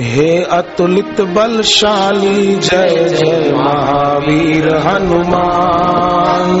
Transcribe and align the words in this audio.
हे 0.00 0.44
अतुलित 0.44 1.20
बलशाली 1.20 2.56
जय 2.56 3.08
जय 3.08 3.52
महावीर 3.52 4.68
हनुमान। 4.76 6.60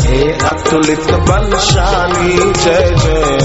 हे 0.00 0.32
अतुलित 0.32 1.10
बलशाली 1.30 2.36
जय 2.52 2.94
जय 2.96 3.38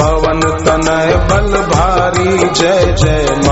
पवन 0.00 0.40
तनय 0.40 1.14
बल 1.30 1.60
भारी 1.62 2.48
जय 2.48 2.94
जय 2.98 3.49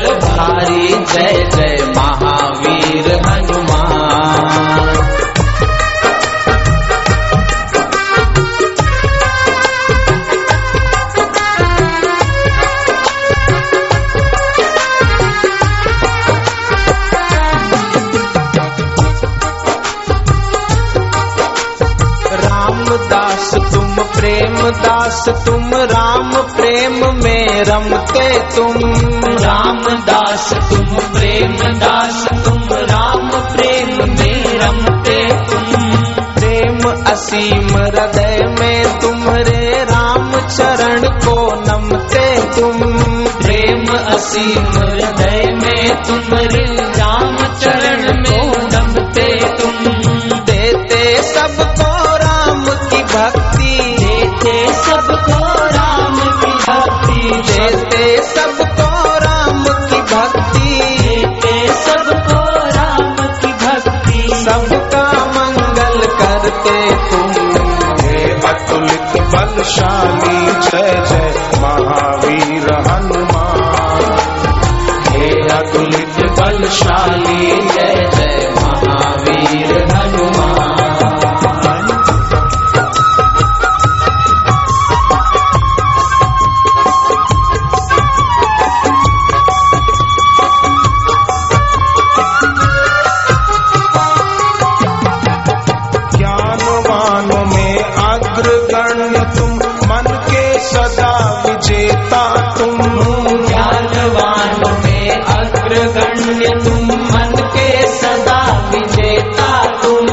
भारी 0.00 0.88
जय 0.88 1.44
जय 1.56 1.91
प्रेम 24.62 24.74
दास 24.74 25.28
तुम 25.28 25.70
राम 25.74 26.32
प्रेम 26.32 27.24
में 27.24 27.64
रमते 27.64 28.38
तुम। 28.56 28.74
रामदास, 29.24 30.52
तुम 30.52 30.86
प्रेम 30.86 31.56
दास, 31.56 32.28
तुम 32.44 32.62
राम 32.72 33.28
प्रेम 33.28 34.10
में 34.10 34.58
रमते 34.58 35.28
तुम। 35.32 35.96
प्रेम 36.34 37.04
असीम 37.06 37.68
हृदय 37.68 38.40
में 38.60 39.00
तुम्हारे 39.00 39.84
राम 39.84 40.30
चरण 40.30 41.00
को 41.00 41.52
नमते 41.52 42.42
तुम। 42.42 42.80
प्रेम 43.42 43.96
असीम 43.96 44.62
हृदय 44.62 45.58
में 45.62 46.02
तुम्हारे 46.02 46.64
राम 46.76 47.36
चरण 47.36 48.20
में 48.20 48.61
देते 57.46 58.22
सबको 58.22 59.18
राम 59.18 59.64
की 59.64 60.02
भक्ति। 60.02 60.82
देते 60.82 61.74
सबको 61.74 62.40
राम 62.76 63.16
की 63.16 63.52
भक्ति। 63.52 64.28
सबका 64.44 65.12
मंगल 65.12 66.06
करते 66.06 66.90
तुम। 67.10 67.32
हे 68.00 68.32
अतुलित 68.48 69.22
बलशाली 69.22 70.46
जय 70.46 71.04
जय 71.08 71.58
महावीर 71.58 72.72
हनुमान। 72.74 74.18
हे 75.08 75.48
अतुलित 75.48 76.30
बलशाली 76.30 77.51
अग्रगण्य 99.12 99.38
तुम 99.38 99.56
मन 99.88 100.18
के 100.30 100.58
सदा 100.58 101.42
विजेता 101.46 102.50
तुम। 102.50 102.78
ज्ञानवान 103.46 104.82
में 104.84 105.10
अग्रगण्य 105.10 106.64
तुम 106.64 106.86
मन 106.86 107.32
के 107.56 107.98
सदा 107.98 108.70
विजेता 108.70 109.64
तुम। 109.82 110.06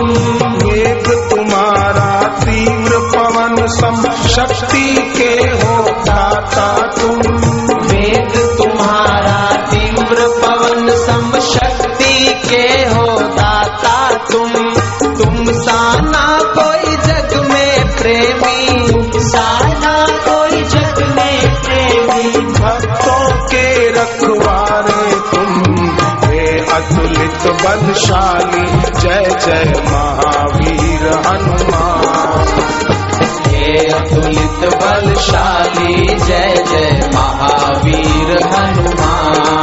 वेद 0.53 1.29
तुम्हारा 1.31 2.27
तीव्र 2.27 2.91
पवन 2.91 3.67
सम 3.67 4.27
शक्ति 4.27 4.95
के 5.17 5.47
हो 5.47 5.83
दाता 5.83 6.77
तुम। 7.01 7.48
के 23.49 23.91
रखवारे 23.91 25.11
तुम। 25.11 25.85
हे 26.29 26.59
अतुलित 26.59 27.47
बलशाली 27.47 28.65
जय 29.01 29.37
जय 29.45 29.73
महावीर 29.85 31.07
हनुमान। 31.27 32.47
हे 33.47 33.91
अतुलित 33.91 34.73
बलशाली 34.83 36.15
जय 36.15 36.63
जय 36.71 37.09
महावीर 37.15 38.43
हनुमान। 38.43 39.59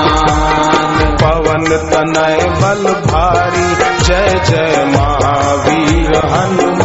पवन 1.23 1.65
तनय 1.65 2.39
बल 2.45 2.93
भारी 2.93 3.69
जय 4.05 4.41
जय 4.45 4.85
महावीर 4.97 6.17
हनुमान। 6.17 6.76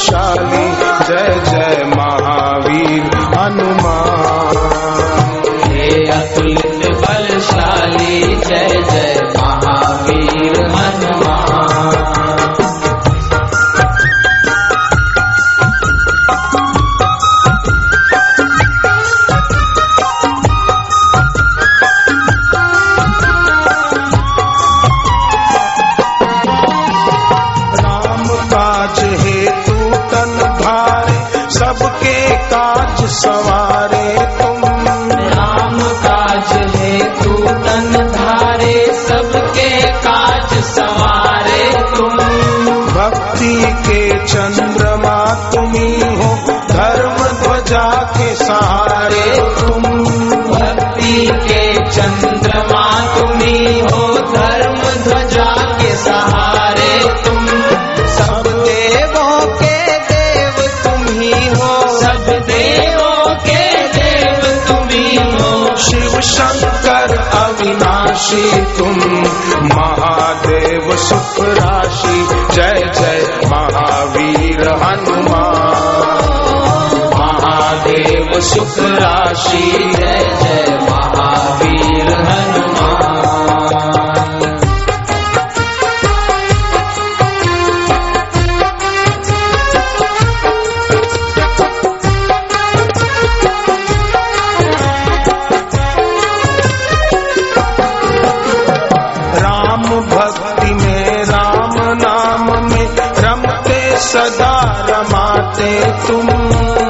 बलशाली 0.00 0.69
सवारे 33.10 34.08
तुम। 34.38 34.64
राम 35.34 35.78
काज 36.04 36.52
है 36.76 36.98
तू 37.22 37.32
तन 37.64 37.96
धारे 38.14 38.74
सबके 39.08 39.70
काज 39.82 40.54
सवारे 40.64 41.64
तुम। 41.96 42.16
भक्ति 42.86 43.56
के 43.88 44.26
चंद्रमा 44.26 45.18
तुम्ही 45.54 46.00
हो 46.16 46.36
धर्म 46.70 47.18
ध्वजा 47.42 47.88
के 48.16 48.34
सहारे। 48.34 48.79
अविनाशी 68.32 68.78
तुम 68.78 68.96
महादेव 69.66 70.96
सुख 70.96 71.44
राशि। 71.46 72.28
जय 72.54 72.90
जय 72.94 73.40
महावीर 73.46 74.68
हनुमान। 74.68 75.90
महादेव 77.14 78.40
सुख 78.40 78.78
राशि। 78.78 79.92
जय 79.96 80.38
जय 80.42 80.79
सदा 104.10 104.86
रमाते 104.90 105.80
तुम। 106.08 106.28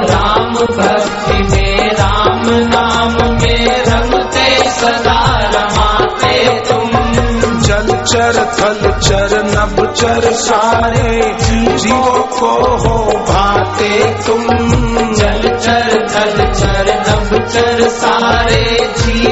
राम 0.09 0.53
भक्ति 0.53 1.33
में 1.33 1.91
राम 1.91 2.41
नाम 2.45 3.13
में 3.33 3.83
रमते 3.85 4.69
सदा 4.69 5.39
रमाते 5.55 6.59
तुम। 6.59 6.91
जलचर 7.61 8.33
थलचर 8.59 9.43
नभचर 9.43 10.31
सारे 10.31 11.35
जीवों 11.41 12.23
को 12.23 12.77
हो 12.77 13.19
भाते 13.19 14.23
तुम। 14.27 14.47
जलचर 15.13 16.07
थलचर 16.15 17.03
नभचर 17.09 17.89
सारे 17.89 18.93
जीवों 18.99 19.30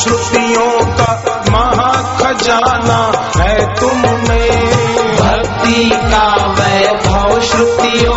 श्रुतियों 0.00 0.70
का 0.98 1.12
महा 1.52 1.92
खजाना 2.18 3.00
है 3.36 3.54
तुम 3.80 4.02
में 4.28 4.50
भक्ति 5.20 5.88
का 6.12 6.26
वैभव 6.58 7.40
श्रुतियों 7.50 8.15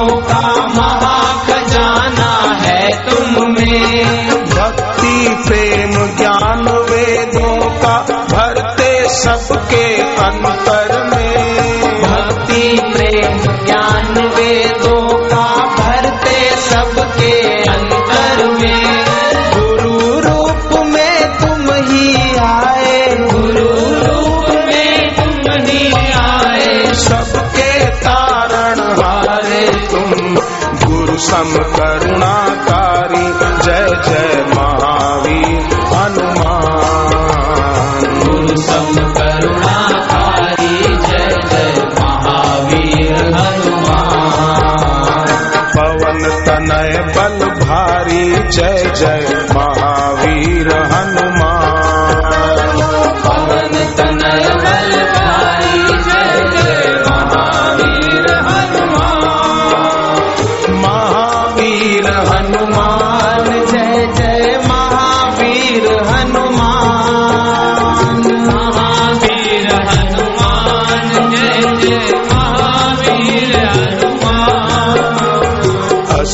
हमका 31.40 31.89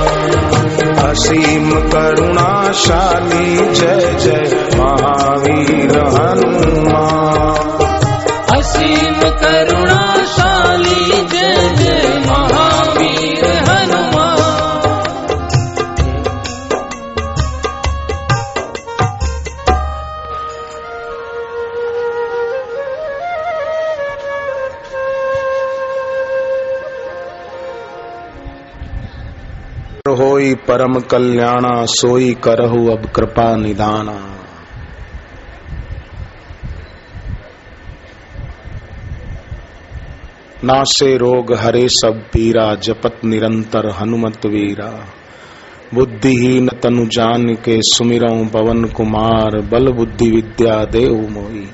असीम 1.12 1.80
करुणाशाली 1.89 3.74
जय 3.74 4.13
जय 4.20 4.67
होई 30.18 30.54
परम 30.54 30.94
कल्याणा, 30.94 31.86
सोई 31.86 32.34
करहु 32.34 32.92
अब 32.92 33.06
कृपा 33.06 33.56
निदाना। 33.56 34.34
नासे 40.64 41.18
रोग 41.18 41.54
हरे 41.54 41.90
सब 41.90 42.22
पीरा, 42.34 42.76
जपत 42.76 43.20
निरंतर 43.26 43.90
हनुमत 43.90 44.46
वीरा। 44.46 45.06
बुद्धिहीन 45.94 46.68
तनु 46.68 47.06
जान 47.06 47.56
के 47.56 47.82
सुमिरऊ 47.82 48.46
पवन 48.46 48.84
कुमार, 48.84 49.62
बल 49.62 49.92
बुद्धि 49.92 50.30
विद्या 50.30 50.86
देव 50.86 51.30
मोई, 51.30 51.70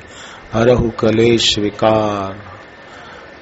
हरहु 0.53 0.89
कलेश 0.89 1.59
विकार। 1.59 2.53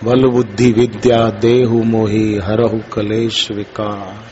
बल 0.03 0.27
बुद्धि 0.29 0.72
विद्या 0.72 1.29
देहु 1.29 1.84
मोहि, 1.84 2.39
हरहु 2.43 2.79
कलेश 2.93 3.51
विकार। 3.51 4.30